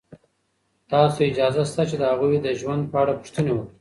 تاسو 0.91 1.15
ته 1.17 1.23
اجازه 1.29 1.63
شته 1.69 1.83
چې 1.89 1.95
د 1.97 2.03
هغوی 2.11 2.37
د 2.41 2.47
ژوند 2.59 2.83
په 2.91 2.97
اړه 3.01 3.13
پوښتنې 3.21 3.51
وکړئ. 3.53 3.69